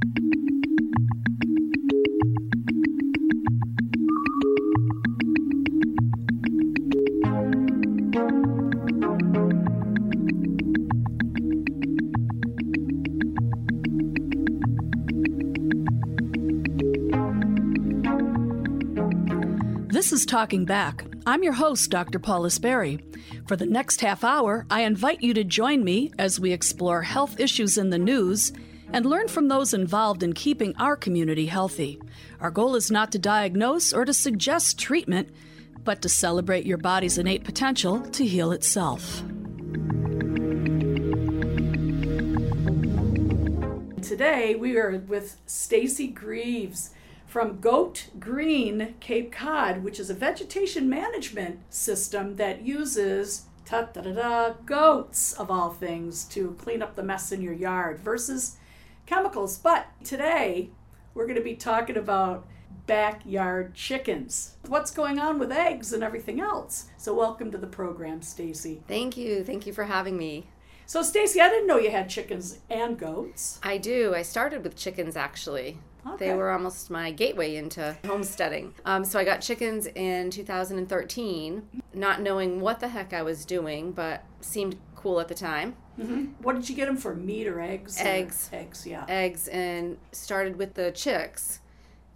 [0.00, 0.08] This
[20.12, 21.04] is Talking Back.
[21.26, 22.18] I'm your host, Dr.
[22.18, 23.00] Paula Sperry.
[23.46, 27.38] For the next half hour, I invite you to join me as we explore health
[27.38, 28.52] issues in the news
[28.92, 32.00] and learn from those involved in keeping our community healthy.
[32.40, 35.28] Our goal is not to diagnose or to suggest treatment,
[35.84, 39.22] but to celebrate your body's innate potential to heal itself.
[44.02, 46.90] Today, we are with Stacey Greaves
[47.26, 54.02] from Goat Green Cape Cod, which is a vegetation management system that uses ta da
[54.02, 58.56] da goats of all things to clean up the mess in your yard versus
[59.10, 59.58] chemicals.
[59.58, 60.70] But today
[61.14, 62.46] we're going to be talking about
[62.86, 64.56] backyard chickens.
[64.68, 66.86] What's going on with eggs and everything else?
[66.96, 68.82] So welcome to the program, Stacey.
[68.86, 69.42] Thank you.
[69.42, 70.46] Thank you for having me.
[70.86, 73.58] So Stacey, I didn't know you had chickens and goats.
[73.64, 74.14] I do.
[74.14, 75.78] I started with chickens actually.
[76.06, 76.28] Okay.
[76.28, 78.74] They were almost my gateway into homesteading.
[78.84, 81.62] Um, so I got chickens in 2013,
[81.94, 85.76] not knowing what the heck I was doing, but seemed cool at the time.
[85.96, 87.14] hmm What did you get them for?
[87.14, 88.00] Meat or eggs?
[88.00, 88.50] or- Eggs.
[88.52, 89.04] Eggs, yeah.
[89.08, 91.60] Eggs and started with the chicks,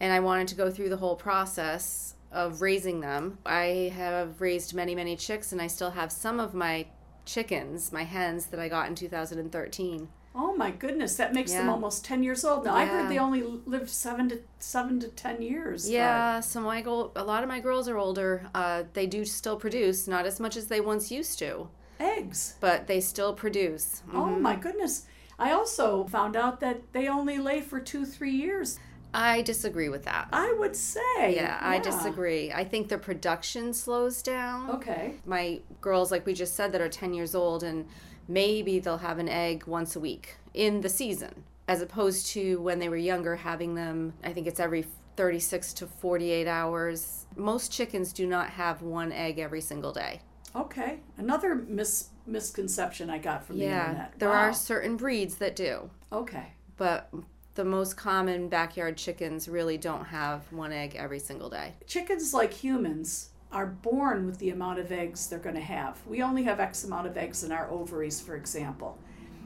[0.01, 3.39] and I wanted to go through the whole process of raising them.
[3.47, 6.87] I have raised many, many chicks, and I still have some of my
[7.25, 10.09] chickens, my hens that I got in 2013.
[10.37, 12.65] Oh my goodness, that makes them almost ten years old.
[12.65, 15.85] Now I heard they only lived seven to seven to ten years.
[15.87, 18.49] but- Yeah, so my girl, a lot of my girls are older.
[18.53, 21.69] Uh, they do still produce, not as much as they once used to,
[22.01, 22.57] eggs.
[22.61, 24.03] but they still produce.
[24.13, 24.41] Oh Mhm.
[24.41, 25.07] my goodness.
[25.39, 28.79] I also found out that they only lay for two, three years.
[29.13, 30.29] I disagree with that.
[30.33, 31.35] I would say.
[31.37, 32.51] Yeah, I disagree.
[32.53, 34.71] I think the production slows down.
[34.71, 35.15] Okay.
[35.25, 37.87] My girls, like we just said, that are 10 years old, and
[38.27, 42.79] maybe they'll have an egg once a week in the season, as opposed to when
[42.81, 47.27] they were younger, having them, I think it's every 36 to 48 hours.
[47.37, 50.21] Most chickens do not have one egg every single day.
[50.57, 51.01] Okay.
[51.17, 54.19] Another mis- misconception I got from the yeah, internet.
[54.19, 54.37] there Wow.
[54.37, 56.53] are certain breeds that do, Okay.
[56.77, 57.13] but
[57.55, 61.75] the most common backyard chickens really don't have one egg every single day.
[61.87, 65.99] Chickens, like humans, are born with the amount of eggs they're going to have.
[66.07, 68.99] We only have X amount of eggs in our ovaries, for example.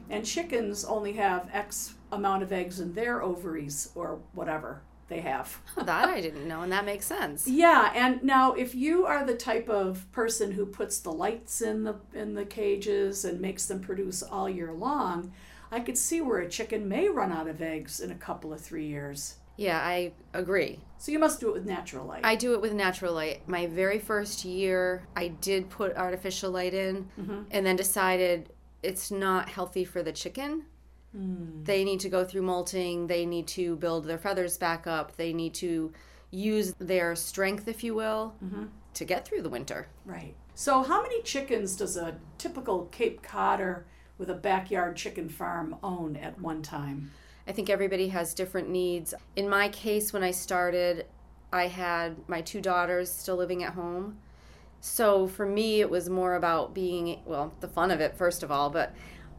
[0.09, 5.57] And chickens only have X amount of eggs in their ovaries or whatever they have.
[5.77, 7.47] Oh, that I didn't know, and that makes sense.
[7.47, 11.83] Yeah, and now if you are the type of person who puts the lights in
[11.83, 15.31] the in the cages and makes them produce all year long,
[15.71, 18.59] I could see where a chicken may run out of eggs in a couple of
[18.61, 19.35] 3 years.
[19.57, 20.79] Yeah, I agree.
[20.97, 22.21] So you must do it with natural light.
[22.25, 23.47] I do it with natural light.
[23.47, 27.45] My very first year, I did put artificial light in Mhm.
[27.51, 28.49] and then decided
[28.83, 30.65] it's not healthy for the chicken.
[31.15, 31.65] Mm.
[31.65, 35.33] They need to go through molting, they need to build their feathers back up, they
[35.33, 35.91] need to
[36.31, 38.65] use their strength, if you will, mm-hmm.
[38.93, 39.87] to get through the winter.
[40.05, 40.35] Right.
[40.53, 43.85] So, how many chickens does a typical Cape Codder
[44.17, 47.11] with a backyard chicken farm own at one time?
[47.47, 49.13] I think everybody has different needs.
[49.35, 51.07] In my case, when I started,
[51.51, 54.19] I had my two daughters still living at home.
[54.81, 58.51] So for me, it was more about being, well, the fun of it, first of
[58.51, 58.93] all, but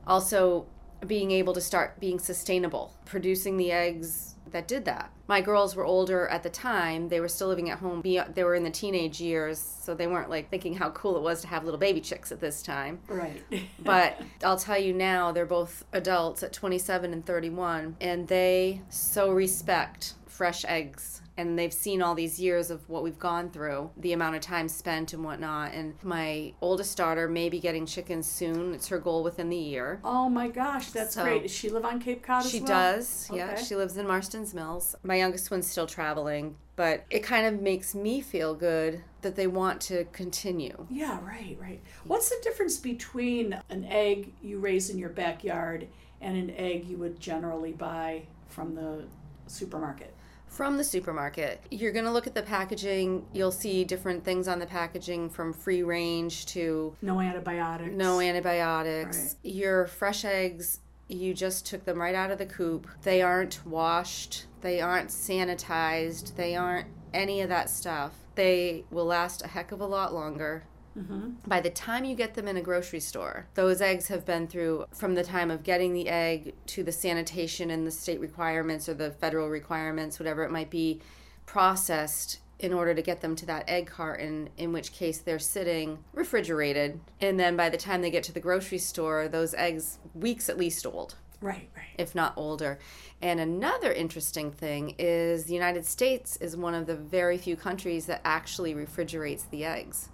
[0.07, 0.67] also
[1.07, 5.11] being able to start being sustainable, producing the eggs that did that.
[5.29, 7.09] My girls were older at the time.
[7.09, 8.03] They were still living at home.
[8.03, 11.41] They were in the teenage years, so they weren't like thinking how cool it was
[11.43, 13.01] to have little baby chicks at this time.
[13.09, 13.43] Right.
[13.83, 19.31] But I'll tell you now, they're both adults at 27 and 31, and they so
[19.31, 21.23] respect fresh eggs.
[21.41, 24.69] And they've seen all these years of what we've gone through, the amount of time
[24.69, 25.73] spent and whatnot.
[25.73, 28.75] And my oldest daughter may be getting chickens soon.
[28.75, 30.01] It's her goal within the year.
[30.05, 31.43] oh my gosh, that's So- great.
[31.43, 32.67] Does she live on Cape Cod as She well?
[32.69, 33.55] does, yeah.
[33.57, 34.95] She lives in Marston's Mills.
[35.03, 39.47] My youngest one's still traveling, but it kind of makes me feel good that they
[39.47, 40.87] want to continue.
[40.91, 41.81] Yeah, right, right.
[42.05, 45.89] What's the difference between an egg you raise in your backyard
[46.21, 49.05] and an egg you would generally buy from the
[49.47, 50.15] supermarket?
[50.51, 53.25] From the supermarket, you're going to look at the packaging.
[53.33, 57.95] You'll see different things on the packaging from free range to No antibiotics.
[57.95, 59.37] no antibiotics.
[59.45, 62.89] Your fresh eggs, you just took them right out of the coop.
[63.03, 68.13] They aren't washed, they aren't sanitized, they aren't any of that stuff.
[68.35, 70.65] They will last a heck of a lot longer.
[71.01, 71.31] Mm-hmm.
[71.47, 74.87] By the time you get them in a grocery store, those eggs have been through
[74.93, 78.95] from the time of getting the egg to the sanitation and the state requirements or
[78.95, 81.01] the federal requirements, whatever it might be,
[81.47, 85.99] processed in order to get them to that egg carton, in which case they're sitting
[86.13, 87.01] refrigerated.
[87.21, 90.59] And then by the time they get to the grocery store, those eggs, weeks at
[90.59, 91.87] least old Right, right.
[91.97, 92.79] if not older.
[93.23, 98.07] And another interesting thing is the United States is one of the very few countries
[98.07, 100.11] that actually refrigerates the eggs.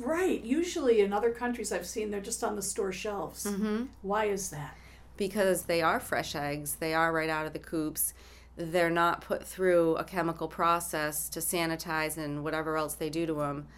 [0.00, 0.42] Right.
[0.42, 3.44] Usually in other countries I've seen they're just on the store shelves.
[3.44, 3.84] Mm-hmm.
[4.02, 4.76] Why is that?
[5.16, 8.14] Because they are fresh eggs, they are right out of the coops.
[8.56, 13.34] They're not put through a chemical process to sanitize and whatever else they do to
[13.34, 13.68] them.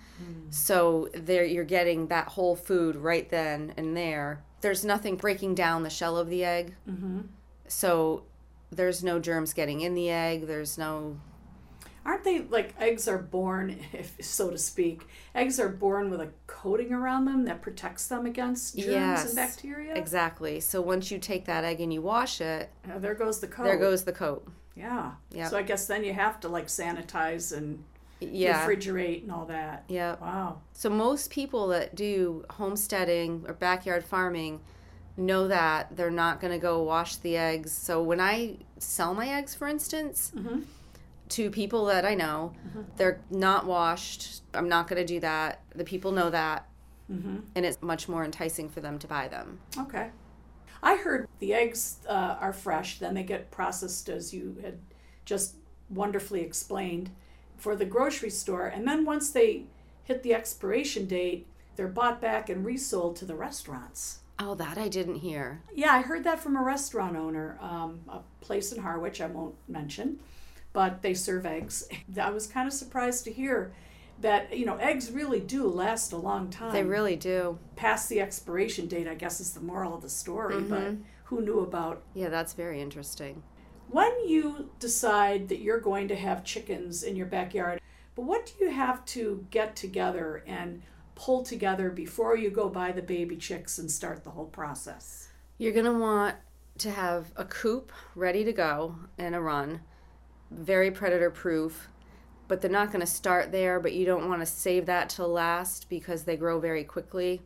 [0.50, 4.44] So there you're getting that whole food right then and there.
[4.60, 6.74] There's nothing breaking down the shell of the egg.
[6.88, 7.22] Mm-hmm.
[7.66, 8.22] So
[8.70, 10.46] there's no germs getting in the egg.
[10.46, 11.18] There's no
[12.04, 16.30] Aren't they like eggs are born, if so to speak, eggs are born with a
[16.46, 19.94] coating around them that protects them against germs Yes, and bacteria?
[19.94, 20.60] Exactly.
[20.60, 23.64] So once you take that egg and you wash it, Uh, there goes the coat.
[23.64, 24.46] there goes the coat.
[24.74, 25.12] Yeah.
[25.30, 25.50] Yep.
[25.50, 27.84] So I guess then you have to like sanitize and
[28.20, 28.66] Yeah.
[28.66, 29.84] refrigerate and all that.
[29.88, 30.16] Yeah.
[30.20, 30.60] Wow.
[30.72, 34.60] So most people that do homesteading or backyard farming
[35.16, 37.70] know that they're not going to go wash the eggs.
[37.72, 40.64] So when I sell my eggs, for instance, Mhm.
[41.32, 42.52] To people that I know,
[42.96, 44.42] they're not washed.
[44.54, 45.62] I'm not going to do that.
[45.74, 46.68] The people know that,
[47.10, 47.38] Mm-hmm.
[47.56, 49.58] and it's much more enticing for them to buy them.
[49.76, 50.10] Okay.
[50.82, 54.78] I heard the eggs uh, are fresh, then they get processed as you had
[55.26, 55.56] just
[55.90, 57.10] wonderfully explained
[57.58, 59.64] for the grocery store, and then once they
[60.04, 61.46] hit the expiration date,
[61.76, 64.20] they're bought back and resold to the restaurants.
[64.38, 65.60] Oh, that I didn't hear.
[65.74, 69.54] Yeah, I heard that from a restaurant owner, um, a place in Harwich I won't
[69.68, 70.18] mention,
[70.72, 71.86] but they serve eggs.
[72.20, 73.72] I was kind of surprised to hear
[74.20, 76.72] that you know eggs really do last a long time.
[76.72, 77.58] They really do.
[77.76, 81.02] past the expiration date, I guess is the moral of the story, but Mm-hmm.
[81.24, 83.42] who knew about Yeah, that's very interesting.
[83.88, 87.80] when you decide that you're going to have chickens in your backyard,
[88.14, 90.82] but what do you have to get together and
[91.14, 95.28] pull together before you go buy the baby chicks and start the whole process?
[95.58, 96.36] You're going to want
[96.78, 99.80] to have a coop ready to go and a run,
[100.56, 101.88] very predator proof,
[102.48, 105.28] but they're not going to start there, but you don't want to save that till
[105.28, 107.42] last because they grow very quickly.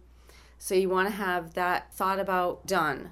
[0.59, 3.11] So you want to have that thought about done.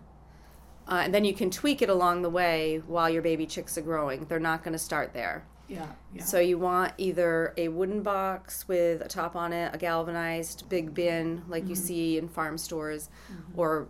[0.86, 3.82] Uh, and then you can tweak it along the way while your baby chicks are
[3.82, 4.26] growing.
[4.26, 5.46] They're not going to start there.
[5.68, 6.22] Yeah, yeah.
[6.22, 10.92] So you want either a wooden box with a top on it, a galvanized big
[10.92, 13.08] bin like you see in farm stores,
[13.56, 13.88] or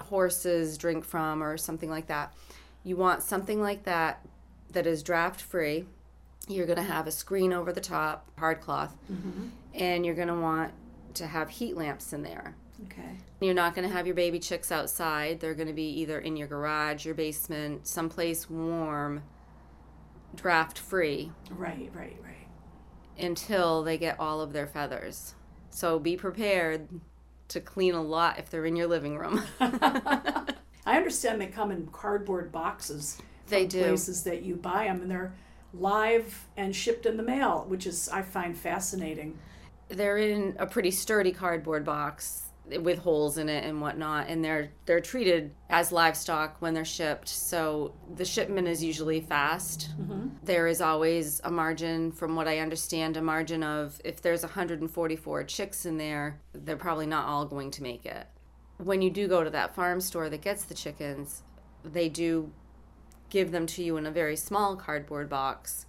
[0.00, 2.34] horses drink from, or something like that.
[2.82, 4.26] You want something like that
[4.72, 5.86] that is draft free.
[6.48, 9.48] You're going to have a screen over the top, hard cloth, mm-hmm.
[9.74, 10.72] and you're going to want
[11.14, 12.56] to have heat lamps in there.
[12.86, 13.16] okay.
[13.40, 15.40] You're not going to have your baby chicks outside.
[15.40, 19.22] They're going to be either in your garage, your basement, someplace warm,
[20.34, 22.46] draft free Right, right, right.
[23.18, 25.34] until they get all of their feathers.
[25.70, 26.88] So be prepared
[27.48, 29.42] to clean a lot if they're in your living room.
[29.60, 33.18] I understand they come in cardboard boxes.
[33.48, 33.82] They do.
[33.82, 35.32] Places that you buy them, and they're
[35.74, 39.38] live and shipped in the mail, which is I find fascinating.
[39.88, 42.44] they're in a pretty sturdy cardboard box
[42.80, 47.28] with holes in it and whatnot, and they're they're treated as livestock when they're shipped.
[47.28, 49.90] So the shipment is usually fast.
[50.00, 50.28] Mm-hmm.
[50.44, 55.44] There is always a margin, from what I understand, a margin of if there's 144
[55.44, 58.26] chicks in there, they're probably not all going to make it.
[58.78, 61.42] When you do go to that farm store that gets the chickens,
[61.84, 62.52] they do
[63.32, 65.86] give them to you in a very small cardboard box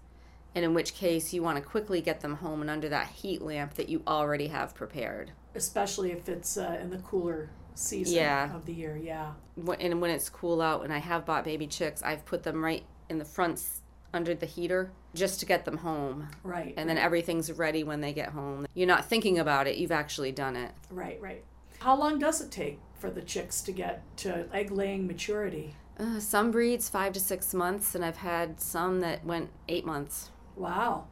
[0.55, 3.41] and in which case you want to quickly get them home and under that heat
[3.41, 5.31] lamp that you already have prepared.
[5.55, 8.55] especially if it's uh, in the cooler season Yeah.
[8.55, 8.95] of the year.
[8.95, 9.33] Yeah.
[9.79, 12.83] And when it's cool out, and I have bought baby chicks, I've put them right
[13.09, 13.81] in the fronts
[14.13, 16.29] under the heater just to get them home.
[16.43, 16.73] Right.
[16.77, 18.65] And then everything's ready when they get home.
[18.73, 20.71] You're not thinking about it, you've actually done it.
[20.89, 21.43] right, right.
[21.79, 25.75] How long does it take for the chicks to get to egg laying maturity?
[25.99, 30.31] Uh, some breeds, five to six months, and I've had some that went eight months.
[30.55, 31.05] Wow.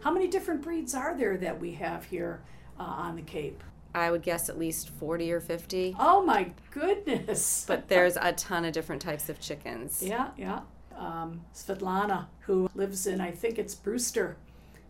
[0.00, 2.40] How many different breeds are there that we have here
[2.78, 3.62] uh, on the Cape?
[3.94, 5.96] I would guess at least 40 or 50.
[5.98, 7.64] Oh my goodness.
[7.66, 10.02] But there's a ton of different types of chickens.
[10.02, 10.60] Yeah, yeah.
[10.96, 14.36] Um, Svetlana, who lives in, I think it's Brewster,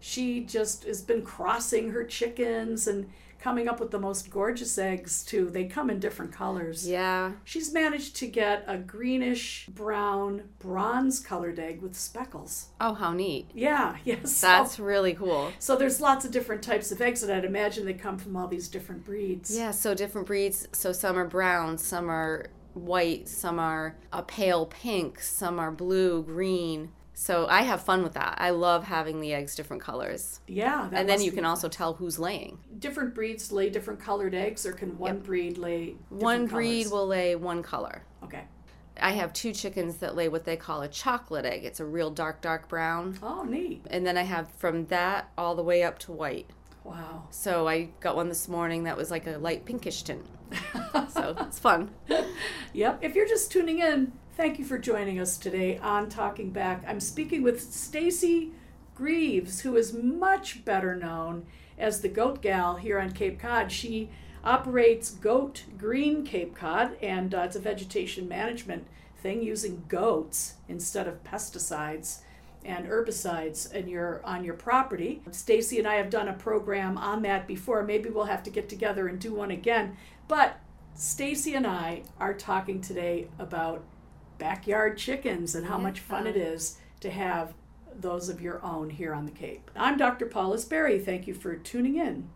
[0.00, 5.23] she just has been crossing her chickens and coming up with the most gorgeous eggs
[5.25, 5.50] too.
[5.50, 6.88] They come in different colors.
[6.88, 7.33] Yeah.
[7.45, 12.68] She's managed to get a greenish brown bronze colored egg with speckles.
[12.80, 13.50] Oh, how neat.
[13.54, 14.40] Yeah, yes.
[14.40, 15.52] That's really cool.
[15.59, 18.49] So there's lots of different types of eggs that I'd imagine they come from all
[18.49, 19.57] these different breeds.
[19.57, 20.68] Yeah, so different breeds.
[20.73, 26.23] So some are brown, some are white, some are a pale pink, some are blue,
[26.23, 26.90] green.
[27.20, 28.37] So I have fun with that.
[28.38, 30.38] I love having the eggs different colors.
[30.46, 32.58] Yeah, and then you can also tell who's laying.
[32.78, 36.92] different breeds lay different colored eggs, or can one breed lay different One breed colors?
[36.92, 38.02] will lay one color.
[38.22, 38.44] Okay.
[39.00, 41.64] I have two chickens that lay what they call a chocolate egg.
[41.64, 43.18] It's a real dark, dark brown.
[43.20, 43.84] Oh, neat.
[43.90, 46.48] And then I have from that all the way up to white.
[46.84, 47.25] Wow.
[47.30, 50.25] So I got one this morning that was like a light pinkish tint.
[51.10, 51.90] So it's fun.
[52.72, 52.98] Yep.
[53.02, 56.85] If you're just tuning in, thank you for joining us today on Talking Back.
[56.87, 58.52] I'm speaking with Stacey
[58.95, 61.45] Greaves, who is much better known
[61.76, 63.73] as the Goat Gal here on Cape Cod.
[63.73, 64.11] She
[64.45, 68.87] operates Goat Green Cape Cod, and uh, it's a vegetation management
[69.21, 72.21] thing using goats instead of pesticides
[72.64, 75.21] and herbicides in your on your property.
[75.33, 77.83] Stacey and I have done a program on that before.
[77.83, 79.97] Maybe we'll have to get together and do one again.
[80.28, 80.61] But
[80.95, 83.83] Stacey and I are talking today about
[84.38, 87.54] backyard chickens and how much fun it is to have
[87.99, 89.71] those of your own here on the Cape.
[89.76, 90.26] I'm Dr.
[90.26, 90.99] Paula Sperry.
[90.99, 92.28] Thank you for tuning in.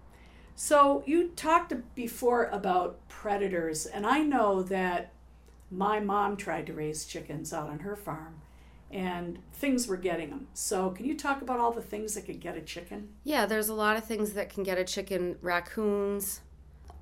[0.54, 5.12] So, you talked before about predators, and I know that
[5.70, 8.42] my mom tried to raise chickens out on her farm
[8.90, 10.46] and things were getting them.
[10.52, 13.08] So, can you talk about all the things that could get a chicken?
[13.24, 16.42] Yeah, there's a lot of things that can get a chicken raccoons,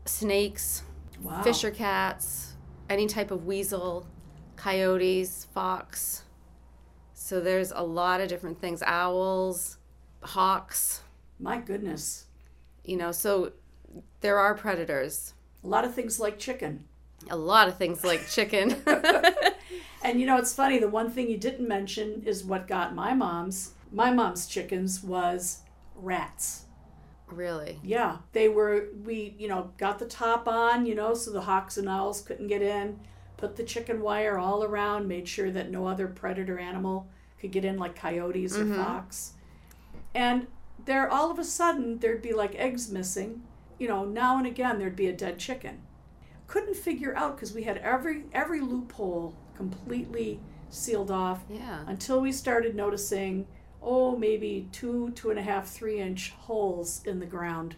[0.05, 0.83] snakes,
[1.21, 1.43] Wow.
[1.43, 2.55] fisher cats,
[2.89, 4.07] any type of weasel,
[4.61, 6.25] coyotes, fox.
[7.15, 9.79] So there's a lot of different things owls,
[10.23, 11.03] hawks,
[11.39, 12.27] My goodness.
[12.85, 13.53] you know, so
[14.21, 15.33] there are predators.
[15.65, 16.85] A lot of things like chicken.
[17.31, 18.77] A lot of things like chicken.
[20.03, 23.13] And you know, it's funny, the one thing you didn't mention is what got my
[23.13, 25.61] mom's, my mom's chickens was
[25.95, 26.65] rats.
[27.29, 27.79] really?
[27.85, 31.77] Yeah, they were, we, you know, got the top on, you know, so the hawks
[31.77, 32.99] and owls couldn't get in,
[33.41, 37.09] put the chicken wire all around, made sure that no other predator animal
[37.41, 38.77] could get in, like coyotes or mm-hmm.
[38.77, 39.33] fox.
[40.15, 40.47] And
[40.85, 43.43] there, all of a sudden, there'd be like eggs missing.
[43.79, 45.81] You know, now and again, there'd be a dead chicken.
[46.47, 51.85] Couldn't figure out because we had every every loophole completely sealed off Yeah.
[51.87, 53.47] until we started noticing,
[53.83, 57.77] oh, maybe two, two and a half, three inch holes in the ground.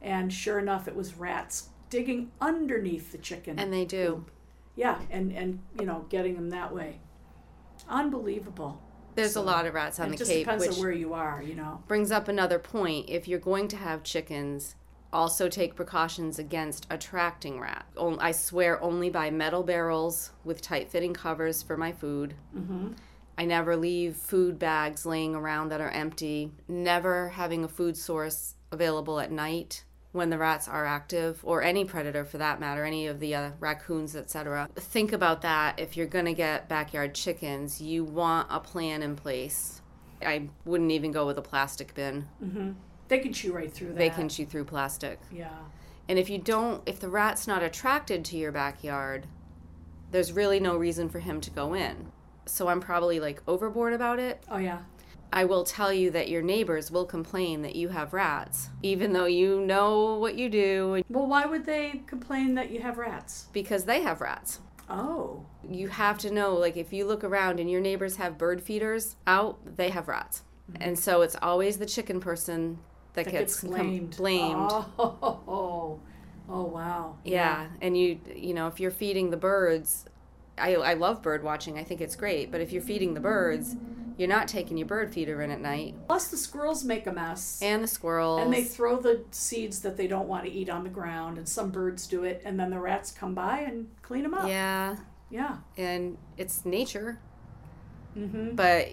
[0.00, 3.58] And sure enough, it was rats digging underneath the chicken.
[3.58, 4.24] And they do.
[4.80, 7.00] Yeah, and, and you know, getting them that way.
[7.86, 8.80] Unbelievable.
[9.14, 10.92] There's So, a lot of rats on it the just Cape, depends which on where
[10.92, 11.82] you are, you know.
[11.86, 13.10] brings up another point.
[13.10, 14.76] If you're going to have chickens,
[15.12, 17.94] also take precautions against attracting rats.
[17.98, 22.32] I swear only by metal barrels with tight fitting covers for my food.
[22.56, 22.92] Mm-hmm.
[23.36, 26.52] I never leave food bags laying around that are empty.
[26.68, 31.84] Never having a food source available at night when the rats are active, or any
[31.84, 34.68] predator for that matter, any of the uh, raccoons, etc.
[34.74, 37.80] Think about that if you're going to get backyard chickens.
[37.80, 39.82] You want a plan in place.
[40.20, 42.26] I wouldn't even go with a plastic bin.
[42.42, 42.72] Mm-hmm.
[43.08, 43.98] They can chew right through that.
[43.98, 45.20] They can chew through plastic.
[45.32, 45.48] Yeah.
[46.08, 49.26] And if you don't, if the rat's not attracted to your backyard,
[50.10, 52.10] there's really no reason for him to go in.
[52.46, 54.42] So I'm probably like overboard about it.
[54.50, 54.80] Oh, yeah.
[55.32, 59.26] I will tell you that your neighbors will complain that you have rats, even though
[59.26, 63.46] you know what you do Well, why would they complain that you have rats?
[63.52, 64.60] because they have rats.
[64.88, 65.44] Oh.
[65.68, 69.14] You have to know, like, if you look around and your neighbors have bird feeders
[69.26, 70.42] out, they have rats.
[70.72, 70.82] Mm-hmm.
[70.82, 72.78] And so it's always the chicken person
[73.14, 74.16] that, That gets, gets blamed.
[74.16, 74.56] blamed.
[74.72, 74.88] Oh,
[75.46, 76.00] oh,
[76.48, 77.16] oh, wow.
[77.24, 80.06] Yeah, and you you know if you're feeding the birds,
[80.58, 81.78] I I love bird watching.
[81.78, 82.50] I think it's great.
[82.50, 83.76] But if you're feeding the birds,
[84.16, 87.60] you're not taking your bird feeder in at night, Plus, the squirrels make a mess.
[87.62, 88.40] and the squirrels.
[88.42, 91.48] And they throw the seeds that they don't want to eat on the ground, and
[91.48, 94.48] some birds do it, and then the rats come by and clean them up.
[94.48, 94.96] yeah,
[95.30, 95.58] Yeah.
[95.76, 97.18] and it's nature.
[98.16, 98.54] Mm-hmm.
[98.56, 98.88] But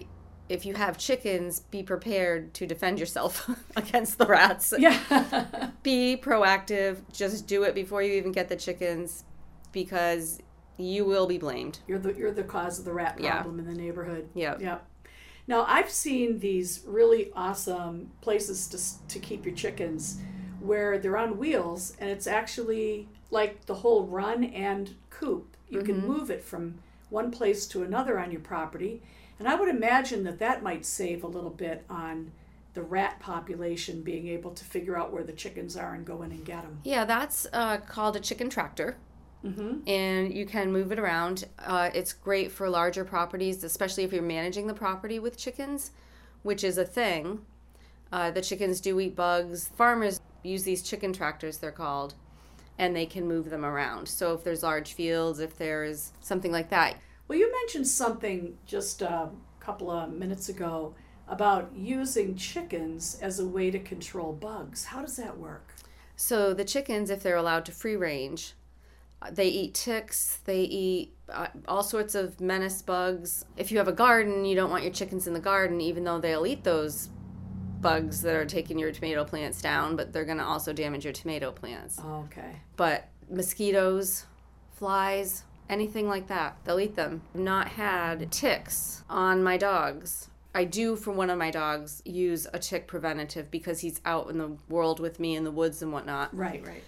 [0.48, 4.72] if you have chickens, be prepared to defend yourself against the rats.
[4.78, 5.70] Yeah.
[5.82, 6.98] Be proactive.
[7.12, 9.24] Just do it before you even get the chickens,
[9.72, 10.40] because
[10.78, 11.80] you will be blamed.
[11.88, 13.32] you're the you're the cause of the rat Yeah.
[13.42, 14.28] problem in the neighborhood.
[14.34, 14.62] Yep.
[14.62, 14.87] Yep.
[15.48, 20.20] Now I've seen these really awesome places to to keep your chickens,
[20.60, 25.56] where they're on wheels, and it's actually like the whole run and coop.
[25.68, 26.78] You can move it from
[27.10, 29.02] one place to another on your property,
[29.38, 32.30] and I would imagine that that might save a little bit on
[32.74, 36.30] the rat population being able to figure out where the chickens are and go in
[36.30, 36.80] and get them.
[36.84, 38.96] Yeah, that's uh, called a chicken tractor.
[39.44, 39.88] Mm-hmm.
[39.88, 41.44] and you can move it around.
[41.60, 45.92] Uh, it's great for larger properties, especially if you're managing the property with chickens,
[46.42, 47.42] which is a thing.
[48.10, 49.68] Uh, the chickens do eat bugs.
[49.76, 52.14] Farmers use these chicken tractors, they're called,
[52.78, 54.08] and they can move them around.
[54.08, 56.96] So if there's large fields, if there's something like that.
[57.28, 59.28] Well, you mentioned something just a
[59.60, 60.94] couple of minutes ago
[61.28, 64.86] about using chickens as a way to control bugs.
[64.86, 65.74] How does that work?
[66.16, 68.54] So the chickens, if they're allowed to free range,
[69.32, 73.44] they eat ticks, they eat uh, all sorts of menace bugs.
[73.56, 76.20] If you have a garden, you don't want your chickens in the garden, even though
[76.20, 77.10] they'll eat those
[77.80, 81.12] bugs that are taking your tomato plants down, but they're going to also damage your
[81.12, 81.98] tomato plants.
[82.00, 82.56] Okay.
[82.76, 84.26] But mosquitoes,
[84.72, 87.22] flies, anything like that, they'll eat them.
[87.34, 90.30] I've not had ticks on my dogs.
[90.54, 94.38] I do for one of my dogs use a tick preventative because he's out in
[94.38, 96.34] the world with me in the woods and whatnot.
[96.36, 96.82] Right, right.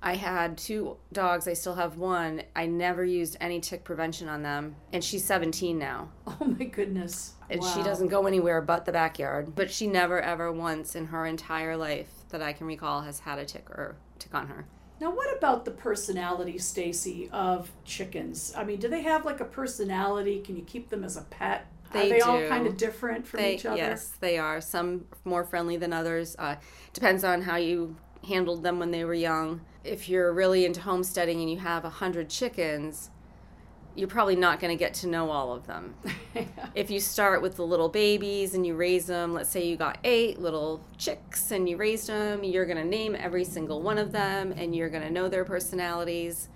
[0.00, 1.48] I had two dogs.
[1.48, 2.42] I still have one.
[2.54, 4.76] I never used any tick prevention on them.
[4.92, 6.10] And she's 17 now.
[6.40, 7.32] Oh my goodness.
[7.50, 9.54] And she doesn't go anywhere but the backyard.
[9.56, 13.38] But she never, ever once in her entire life that I can recall has had
[13.40, 14.66] a tick or tick on her.
[15.00, 18.52] Now, what about the personality, Stacey, of chickens?
[18.56, 20.40] I mean, do they have like a personality?
[20.40, 21.66] Can you keep them as a pet?
[21.92, 23.76] They Are they all kind of different from They, each other?
[23.78, 24.60] yes, they are.
[24.60, 26.36] Some more friendly than others.
[26.38, 26.56] Uh,
[26.92, 27.96] depends on how you
[28.26, 29.60] handled them when they were young.
[29.84, 33.10] If you're really into homesteading and you have a hundred chickens,
[33.94, 35.94] you're probably not going to get to know all of them.
[36.74, 39.98] if you start with the little babies and you raise them, let's say you got
[40.04, 44.12] eight little chicks and you raised them, you're going to name every single one of
[44.12, 46.48] them and you're going to know their personalities.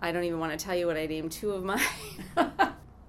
[0.00, 1.80] I don't even want to tell you what I named two of mine.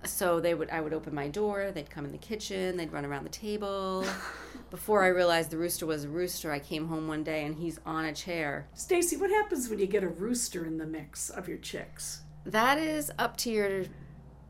[0.05, 3.05] so they would I would open my door, they'd come in the kitchen, they'd run
[3.05, 4.05] around the table.
[4.71, 7.79] Before I realized the rooster was a rooster, I came home one day and he's
[7.85, 8.67] on a chair.
[8.73, 12.21] Stacey, what happens when you get a rooster in the mix of your chicks?
[12.45, 13.83] That is up to your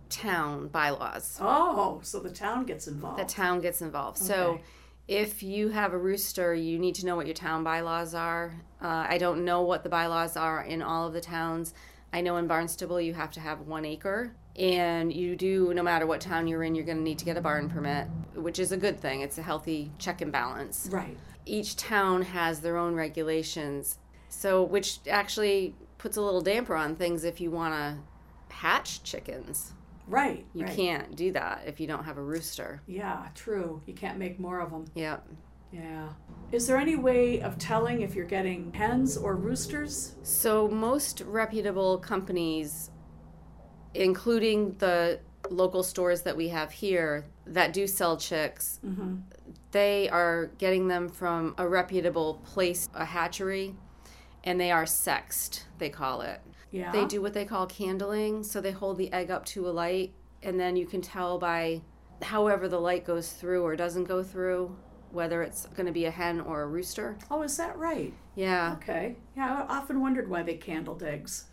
[0.09, 1.37] town bylaws.
[1.41, 3.19] Oh, so the town gets involved.
[3.19, 4.17] the town gets involved.
[4.17, 4.59] So
[5.07, 8.55] if you have a rooster, you need to know what your town bylaws are.
[8.81, 11.73] Uh, I don't know what the bylaws are in all of the towns.
[12.11, 16.05] I know in Barnstable you have to have one acre, and you do, no matter
[16.05, 18.71] what town you're in, you're going to need to get a barn permit, which is
[18.71, 19.21] a good thing.
[19.21, 20.87] It's a healthy check and balance.
[20.91, 21.17] right.
[21.47, 27.23] Each town has their own regulations, so which actually puts a little damper on things
[27.23, 27.97] if you want to
[28.51, 29.73] hatch chickens.
[30.07, 30.45] Right.
[30.53, 30.75] You right.
[30.75, 32.81] can't do that if you don't have a rooster.
[32.87, 33.81] Yeah, true.
[33.85, 34.85] You can't make more of them.
[34.95, 35.27] Yep.
[35.71, 36.09] Yeah.
[36.51, 40.15] Is there any way of telling if you're getting hens or roosters?
[40.23, 42.91] So, most reputable companies,
[43.95, 49.15] including the local stores that we have here that do sell chicks, Mm-hmm.
[49.71, 53.75] they are getting them from a reputable place, a hatchery,
[54.43, 56.41] and they are sexed, they call it.
[56.71, 56.91] Yeah.
[56.91, 60.13] They do what they call candling, so they hold the egg up to a light,
[60.43, 61.81] and then you can tell by
[62.21, 64.75] however the light goes through or doesn't go through
[65.11, 67.17] whether it's going to be a hen or a rooster.
[67.31, 68.13] Oh, is that right?
[68.35, 68.73] Yeah.
[68.81, 69.15] Okay.
[69.37, 71.45] Yeah, I often wondered why they candled eggs.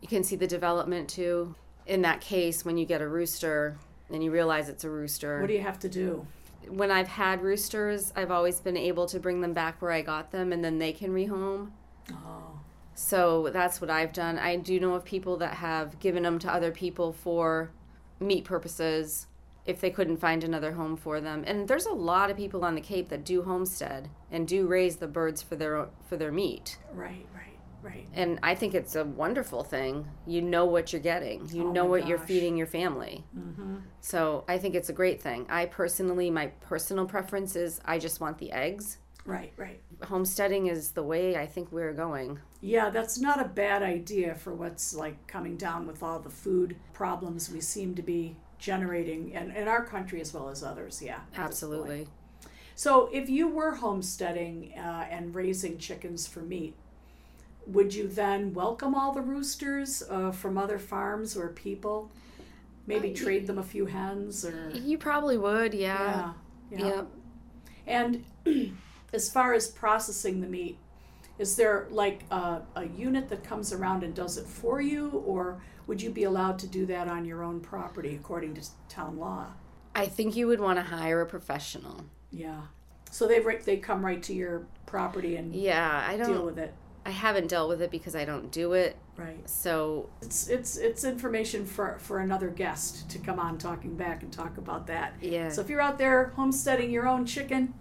[0.00, 1.54] You can see the development too.
[1.90, 3.76] In that case, when you get a rooster
[4.10, 5.40] and you realize it's a rooster.
[5.40, 6.26] What do you have to do?
[6.68, 10.30] when I've had roosters, I've always been able to bring them back where I got
[10.30, 11.70] them and then they can rehome.
[12.12, 12.60] Oh.
[12.94, 14.38] So that's what I've done.
[14.38, 17.70] I do know of people that have given them to other people for
[18.18, 19.26] meat purposes
[19.64, 21.44] if they couldn't find another home for them.
[21.46, 24.96] And there's a lot of people on the Cape that do homestead and do raise
[24.96, 26.78] the birds for their for their meat.
[26.92, 27.39] Right, right,
[27.82, 28.06] right.
[28.14, 30.06] And I think it's a wonderful thing.
[30.26, 31.48] You know what you're getting.
[31.48, 33.24] You Oh know what you're feeding your family.
[33.36, 33.76] Mm-hmm.
[34.00, 35.46] So I think it's a great thing.
[35.48, 38.98] I personally, my personal preference is I just want the eggs.
[39.24, 39.80] Right, right.
[40.02, 42.38] Homesteading is the way I think we're going.
[42.60, 46.76] Yeah, that's not a bad idea for what's like coming down with all the food
[46.92, 51.02] problems we seem to be generating in, in our country as well as others.
[51.02, 51.20] Yeah.
[51.36, 52.08] Absolutely.
[52.74, 56.74] So, if you were homesteading uh, and raising chickens for meat,
[57.72, 62.10] would you then welcome all the roosters uh, from other farms or people?
[62.86, 64.70] Maybe Uh, trade them a few hens or.
[64.70, 66.32] You probably would, yeah.
[66.70, 66.78] Yeah.
[66.78, 66.86] yeah.
[66.86, 67.06] Yep.
[67.86, 68.24] And
[69.12, 70.78] as far as processing the meat,
[71.38, 75.60] is there like a, a unit that comes around and does it for you, or
[75.86, 79.46] would you be allowed to do that on your own property according to town law?
[79.94, 82.04] I think you would want to hire a professional.
[82.30, 82.60] Yeah.
[83.10, 86.44] So they they come right to your property and Yeah, I deal don't.
[86.46, 86.74] with it.
[87.04, 88.96] I haven't dealt with it because I don't do it.
[89.16, 89.48] Right.
[89.48, 94.32] So It's it's it's information for for another guest to come on talking back and
[94.32, 95.14] talk about that.
[95.20, 97.74] yeah, So if you're out there homesteading your own chicken,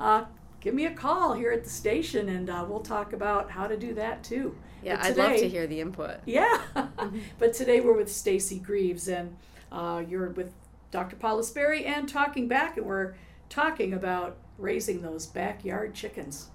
[0.00, 0.24] uh,
[0.60, 3.76] give me a call here at the station and uh, we'll talk about how to
[3.76, 4.56] do that too.
[4.82, 6.16] Yeah, But I'd love to hear the input.
[6.26, 6.60] Yeah.
[7.38, 9.36] but today we're with Stacey Greaves and
[9.70, 10.52] uh, you're with
[10.90, 11.16] Dr.
[11.16, 13.14] Paula Sperry and Talking Back, and we're
[13.48, 16.48] talking about raising those backyard chickens.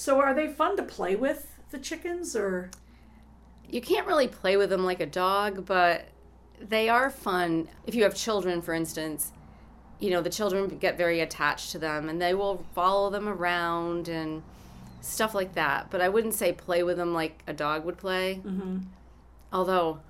[0.00, 2.70] So, are they fun to play with, the chickens, or?
[3.68, 6.06] You can't really play with them like a dog, but
[6.58, 7.68] they are fun.
[7.86, 9.32] If you have children, for instance,
[9.98, 14.08] you know, the children get very attached to them and they will follow them around
[14.08, 14.42] and
[15.02, 15.90] stuff like that.
[15.90, 18.40] But I wouldn't say play with them like a dog would play.
[18.42, 18.78] Mm-hmm.
[19.52, 20.00] Although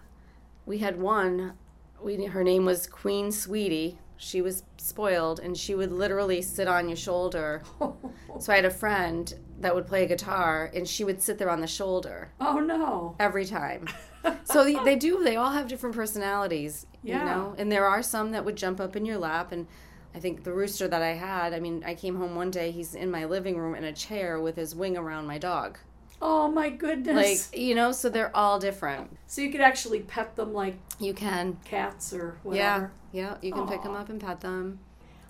[0.66, 1.54] we had one,
[2.00, 3.98] we, her name was Queen Sweetie.
[4.16, 7.64] She was spoiled and she would literally sit on your shoulder.
[8.38, 11.60] So I had a friend that would play guitar and she would sit there on
[11.60, 13.14] the shoulder oh no.
[13.20, 13.86] every time.
[14.44, 17.18] so they, they do, they all have different personalities, Yeah.
[17.18, 17.54] you know?
[17.58, 19.52] And there are some that would jump up in your lap.
[19.52, 19.66] And
[20.14, 22.94] I think the rooster that I had, I mean, I came home one day, he's
[22.94, 25.78] in my living room in a chair with his wing around my dog.
[26.22, 27.50] Oh my goodness.
[27.52, 29.16] Like, you know, so they're all different.
[29.26, 31.58] so you could actually pet them like You can.
[31.64, 32.92] cats or whatever.
[33.12, 34.80] yeah, Yeah, you can pick them up and pet them.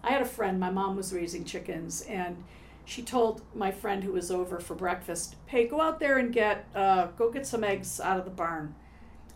[0.03, 2.43] I had a friend, my mom was raising chickens, and
[2.91, 6.67] she told my friend who was over for breakfast, "Hey, go out there and get
[6.75, 8.75] uh, go get some eggs out of the barn."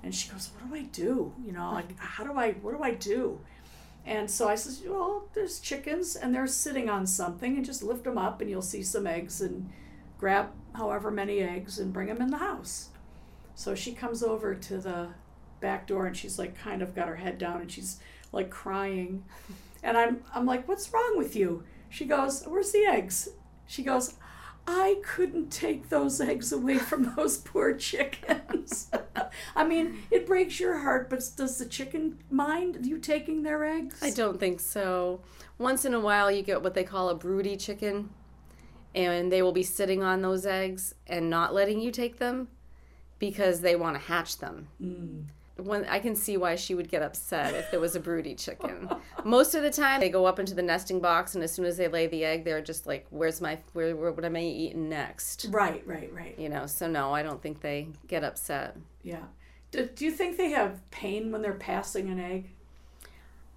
[0.02, 1.32] And she goes, "What do I do?
[1.40, 2.52] You know, like how do I?
[2.54, 3.38] What do I do?"
[4.04, 8.02] And so I says, "Well, there's chickens, and they're sitting on something, and just lift
[8.02, 9.70] them up, and you'll see some eggs, and
[10.18, 12.88] grab however many eggs, and bring them in the house."
[13.54, 15.10] So she comes over to the
[15.60, 18.00] back door, and she's like, kind of got her head down, and she's
[18.32, 19.24] like crying.
[19.86, 23.28] And I'm I'm like, "What's wrong with you?" She goes, "Where's the eggs?"
[23.66, 24.14] She goes,
[24.66, 28.90] "I couldn't take those eggs away from those poor chickens."
[29.57, 34.03] I mean, it breaks your heart, but does the chicken mind you taking their eggs?
[34.03, 35.20] I don't think so.
[35.59, 38.11] Once in a while, you get what they call a broody chicken,
[38.94, 42.48] and they will be sitting on those eggs and not letting you take them
[43.18, 44.68] because they want to hatch them.
[44.83, 45.24] Mm.
[45.56, 48.88] When I can see why she would get upset if there was a broody chicken.
[49.24, 51.76] Most of the time, they go up into the nesting box, and as soon as
[51.76, 53.58] they lay the egg, they're just like, "Where's my?
[53.72, 53.94] Where?
[53.94, 56.36] where what am I eating next?" Right, right, right.
[56.38, 56.66] You know.
[56.66, 58.76] So no, I don't think they get upset.
[59.04, 59.22] Yeah.
[59.70, 62.50] Do, do you think they have pain when they're passing an egg?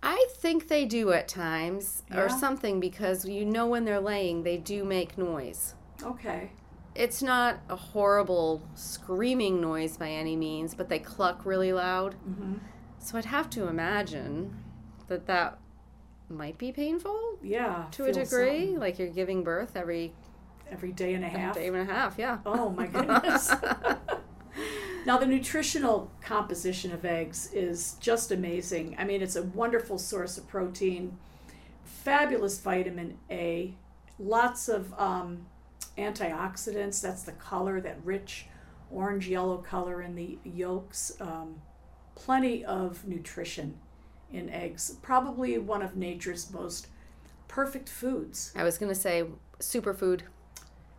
[0.04, 4.58] I think they do at times or something because you know when they're laying, they
[4.58, 5.74] do make noise.
[6.04, 6.52] Okay.
[6.98, 12.16] It's not a horrible screaming noise by any means, but they cluck really loud.
[12.16, 12.56] hmm
[12.98, 14.56] So I'd have to imagine
[15.08, 15.60] that that
[16.28, 17.86] might be painful Yeah.
[17.92, 18.26] to a degree.
[18.26, 18.80] something.
[18.80, 20.14] Like you're giving birth every
[20.72, 21.54] Every day and a half.
[21.56, 22.40] day and a half, yeah.
[22.46, 23.52] Oh my goodness.
[25.06, 28.96] now, the nutritional composition of eggs is just amazing.
[29.00, 31.18] I mean, it's a wonderful source of protein,
[31.86, 33.76] fabulous vitamin A,
[34.20, 35.46] lots of um,
[35.98, 37.02] antioxidants.
[37.02, 38.48] That's the color, that rich
[38.90, 41.12] orange yellow color in the yolks.
[41.20, 41.62] Um,
[42.16, 43.78] plenty of nutrition
[44.32, 44.98] in eggs.
[45.02, 46.88] Probably one of nature's most
[47.48, 48.52] perfect foods.
[48.56, 49.26] I was going to say
[49.60, 50.22] superfood.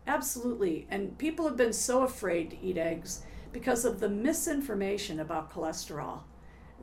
[0.07, 0.87] Absolutely.
[0.89, 6.21] And people have been so afraid to eat eggs because of the misinformation about cholesterol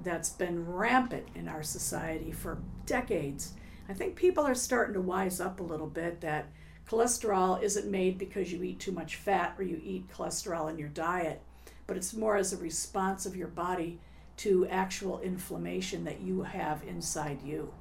[0.03, 3.55] that's been rampant in our society for decades.
[3.89, 6.49] I think people are starting to wise up a little bit that
[6.89, 10.89] cholesterol isn't made because you eat too much fat or you eat cholesterol in your
[10.89, 11.43] diet,
[11.87, 13.99] but it's more as a response of your body
[14.39, 17.73] to actual inflammation that you have inside you.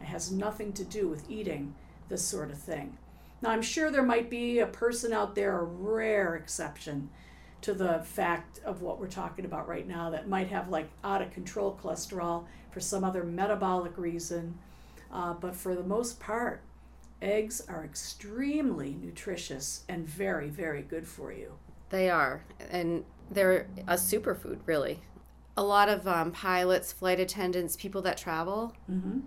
[0.00, 1.74] It has nothing to do with eating
[2.08, 2.96] this sort of thing.
[3.42, 7.10] Now, I'm sure there might be a person out there, a rare exception
[7.62, 11.22] to the fact of what we're talking about right now, that might have like out
[11.22, 14.58] of control cholesterol for some other metabolic reason.
[15.12, 16.62] Uh, but for the most part,
[17.24, 21.54] eggs are extremely nutritious and very, very good for you.
[21.90, 25.00] They are, and they're a superfood, really.
[25.56, 29.20] A lot of um, pilots, flight attendants, people that travel Mm-hmm.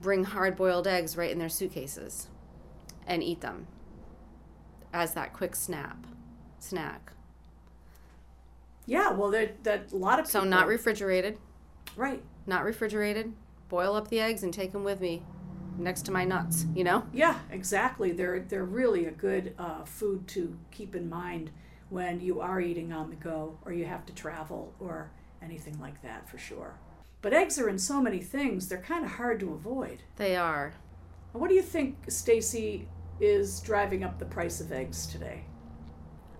[0.00, 2.28] bring hard boiled eggs right in their suitcases
[3.06, 3.66] and eat them
[4.92, 6.06] as that quick snap
[6.58, 7.12] snack.
[8.86, 11.38] Yeah, well, that a lot of So people, not refrigerated,
[11.96, 12.22] right.
[12.46, 13.32] not refrigerated.
[13.68, 15.22] Boil up the eggs and take them with me
[15.78, 17.06] next to my nuts, you know?
[17.12, 18.12] Yeah, exactly.
[18.12, 21.50] They're they're really a good uh, food to keep in mind
[21.90, 25.10] when you are eating on the go or you have to travel or
[25.42, 26.78] anything like that for sure.
[27.22, 30.02] But eggs are in so many things; they're kind of hard to avoid.
[30.16, 30.74] They are.
[31.32, 32.88] What do you think, Stacey,
[33.20, 35.44] is driving up the price of eggs today?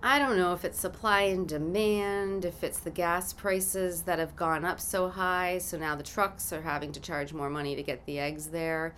[0.01, 4.35] I don't know if it's supply and demand, if it's the gas prices that have
[4.35, 7.83] gone up so high, so now the trucks are having to charge more money to
[7.83, 8.95] get the eggs there.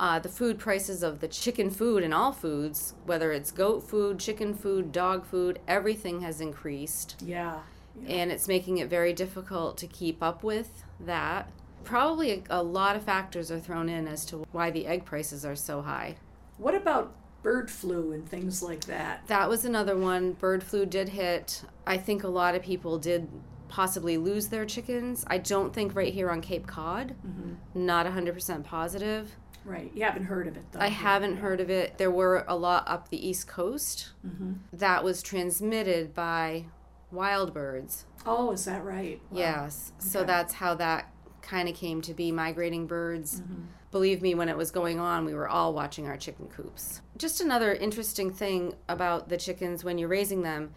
[0.00, 4.18] Uh, the food prices of the chicken food and all foods, whether it's goat food,
[4.18, 7.16] chicken food, dog food, everything has increased.
[7.22, 7.60] Yeah.
[8.00, 8.14] yeah.
[8.14, 11.50] And it's making it very difficult to keep up with that.
[11.84, 15.44] Probably a, a lot of factors are thrown in as to why the egg prices
[15.44, 16.16] are so high.
[16.56, 19.26] What about bird flu and things like that.
[19.26, 20.32] That was another one.
[20.32, 21.62] Bird flu did hit.
[21.86, 23.28] I think a lot of people did
[23.68, 25.24] possibly lose their chickens.
[25.28, 27.14] I don't think right here on Cape Cod.
[27.26, 27.86] Mm-hmm.
[27.86, 29.36] Not 100% positive.
[29.64, 29.90] Right.
[29.94, 30.80] You haven't heard of it, though.
[30.80, 31.98] I haven't heard of it.
[31.98, 34.54] There were a lot up the East Coast mm-hmm.
[34.72, 36.66] that was transmitted by
[37.10, 38.06] wild birds.
[38.24, 39.20] Oh, is that right?
[39.30, 39.38] Wow.
[39.38, 39.92] Yes.
[39.98, 40.08] Okay.
[40.08, 43.40] So that's how that kind of came to be migrating birds.
[43.40, 47.00] Mm-hmm believe me, when it was going on, we were all watching our chicken coops.
[47.16, 50.72] Just another interesting thing about the chickens when you're raising them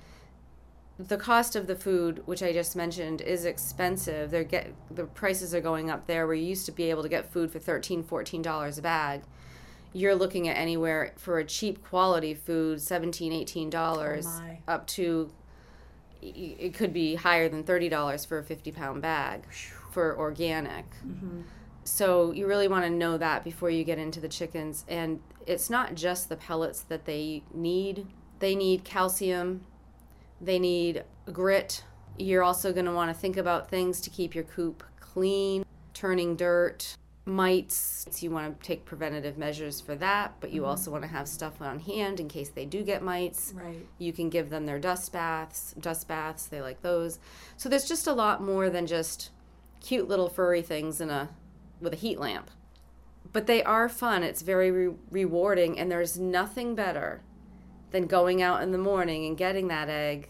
[1.00, 4.32] the cost of the food, which I just mentioned, is expensive.
[4.32, 7.10] They're get the prices are going up there where you used to be able to
[7.10, 9.22] get food for 13 $14 a bag.
[9.92, 15.32] You're looking at anywhere for a cheap quality food, 17 $18 oh up to
[16.22, 19.46] it could be higher than $30 for a 50 pound bag
[19.92, 20.90] for organic.
[21.06, 21.42] Mm-hmm
[21.84, 25.70] so you really want to know that before you get into the chickens and it's
[25.70, 28.08] not just the pellets that they need
[28.40, 29.66] they need calcium
[30.44, 31.84] they need grit
[32.18, 36.36] you're also going to want to think about things to keep your coop clean turning
[36.36, 40.72] dirt mites you want to take preventative measures for that but you mm-hmm.
[40.72, 44.12] also want to have stuff on hand in case they do get mites right you
[44.12, 47.20] can give them their dust baths dust baths they like those
[47.56, 49.30] so there's just a lot more than just
[49.80, 51.30] cute little furry things in a
[51.84, 52.50] with a heat lamp.
[53.32, 54.24] But they are fun.
[54.24, 57.22] It's very re- rewarding, and there's nothing better
[57.92, 60.30] than going out in the morning and getting that egg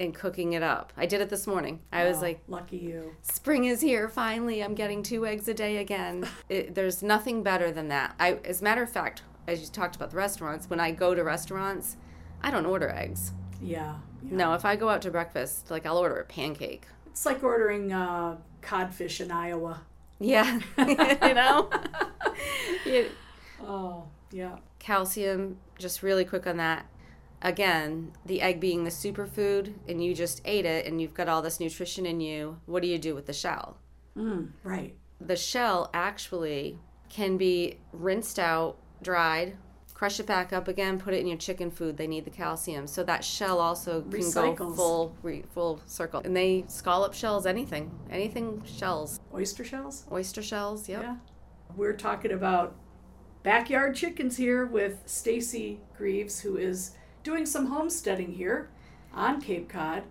[0.00, 0.92] and cooking it up.
[0.96, 1.80] I did it this morning.
[1.92, 3.16] I oh, was like, lucky you.
[3.22, 4.08] Spring is here.
[4.08, 6.28] Finally, I'm getting two eggs a day again.
[6.48, 8.14] it, there's nothing better than that.
[8.18, 11.14] I, as a matter of fact, as you talked about the restaurants, when I go
[11.14, 11.96] to restaurants,
[12.42, 13.32] I don't order eggs.
[13.62, 13.96] Yeah.
[14.22, 14.36] yeah.
[14.36, 16.86] No, if I go out to breakfast, like I'll order a pancake.
[17.06, 19.82] It's like ordering uh, codfish in Iowa.
[20.18, 21.70] Yeah, you know.
[23.66, 24.58] Oh, yeah.
[24.78, 25.56] Calcium.
[25.78, 26.86] Just really quick on that.
[27.44, 31.42] Again, the egg being the superfood, and you just ate it, and you've got all
[31.42, 32.58] this nutrition in you.
[32.64, 33.76] What do you do with the shell?
[34.16, 34.96] Mm, right.
[35.20, 36.78] The shell actually
[37.10, 39.58] can be rinsed out, dried,
[39.92, 41.98] crush it back up again, put it in your chicken food.
[41.98, 44.56] They need the calcium, so that shell also can Recycles.
[44.56, 46.22] go full re, full circle.
[46.24, 49.20] And they scallop shells, anything, anything shells.
[49.34, 50.06] Oyster shells.
[50.10, 50.88] Oyster shells.
[50.88, 51.02] Yep.
[51.02, 51.16] Yeah.
[51.76, 52.74] We're talking about
[53.42, 56.92] backyard chickens here with Stacey Greaves, who is
[57.24, 58.68] doing some homesteading here
[59.12, 60.04] on Cape Cod.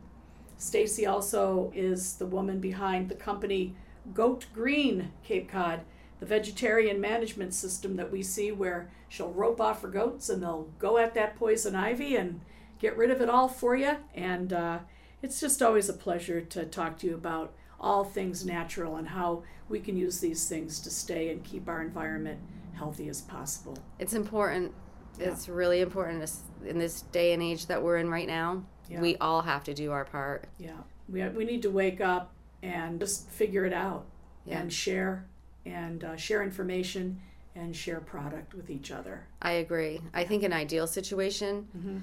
[0.57, 3.75] Stacey also is the woman behind the company
[4.13, 5.81] Goat Green Cape Cod
[6.23, 10.69] the vegetation management system that we see where she'll rope off her goats and they'll
[10.79, 12.39] go at that poison ivy and
[12.79, 13.97] get rid of it all for you.
[14.15, 14.79] And uh,
[15.21, 19.43] it's just always a pleasure to talk to you about all things natural and how
[19.67, 22.39] we can use these things to stay and keep our environment
[22.71, 23.77] healthy as possible.
[23.99, 24.73] It's important.
[25.19, 25.27] Yeah.
[25.27, 26.29] It's really important
[26.65, 28.63] in this day and age that we're in right now.
[28.89, 29.01] Yeah.
[29.01, 30.47] We all have to do our part.
[30.57, 30.71] Yeah.
[31.09, 34.05] We, we need to wake up and just figure it out
[34.45, 34.59] yeah.
[34.59, 35.25] and share
[35.65, 37.21] and uh, share information
[37.55, 39.27] and share product with each other.
[39.41, 40.01] I agree.
[40.13, 41.97] I think an ideal situation mm-hmm.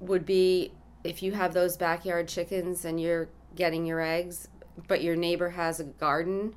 [0.00, 0.72] would be
[1.04, 4.48] if you have those backyard chickens and you're getting your eggs,
[4.88, 6.54] but your neighbor has a garden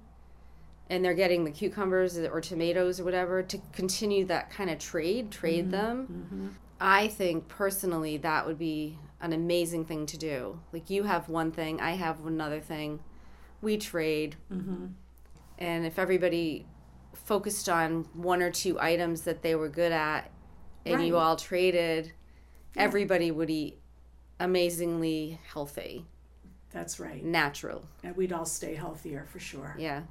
[0.89, 5.31] and they're getting the cucumbers or tomatoes or whatever to continue that kind of trade,
[5.31, 5.71] trade mm-hmm.
[5.71, 6.07] them.
[6.07, 6.47] Mm-hmm.
[6.81, 10.59] I think personally that would be an amazing thing to do.
[10.71, 13.01] Like you have one thing, I have another thing.
[13.61, 14.37] We trade.
[14.51, 14.87] Mm-hmm
[15.59, 16.65] and if everybody
[17.13, 20.31] focused on one or two items that they were good at
[20.85, 21.07] and right.
[21.07, 22.13] you all traded
[22.75, 22.81] yeah.
[22.81, 23.77] everybody would eat
[24.39, 26.05] amazingly healthy
[26.71, 30.01] that's right natural and we'd all stay healthier for sure yeah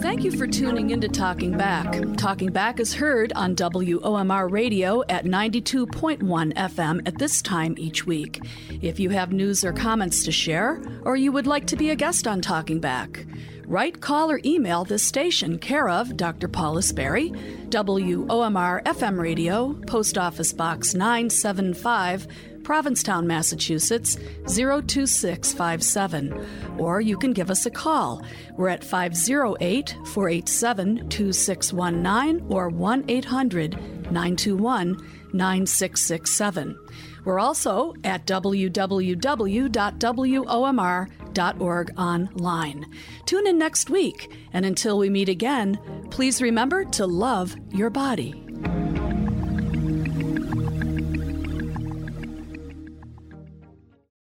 [0.00, 1.94] Thank you for tuning into Talking Back.
[2.16, 8.40] Talking Back is heard on WOMR radio at 92.1 FM at this time each week.
[8.80, 11.96] If you have news or comments to share, or you would like to be a
[11.96, 13.26] guest on Talking Back,
[13.72, 16.46] Write, call, or email this station, care of Dr.
[16.46, 17.30] Paula Sperry,
[17.70, 22.26] WOMR FM Radio, Post Office Box 975,
[22.62, 26.46] Provincetown, Massachusetts 02657.
[26.78, 28.22] Or you can give us a call.
[28.56, 33.72] We're at 508 487 2619 or 1 800
[34.10, 34.96] 921
[35.32, 36.78] 9667.
[37.24, 39.10] We're also at www.womr.org
[41.96, 42.86] online.
[43.26, 45.78] Tune in next week, and until we meet again,
[46.10, 48.44] please remember to love your body.